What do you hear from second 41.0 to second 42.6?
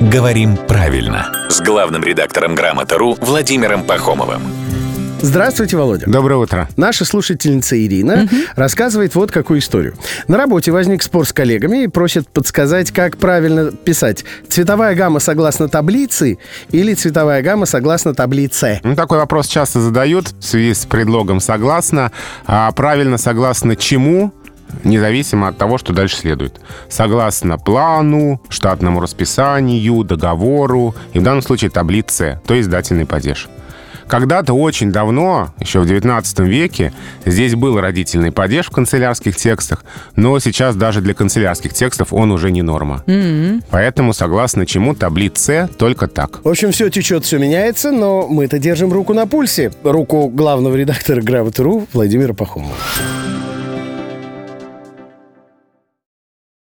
для канцелярских текстов он уже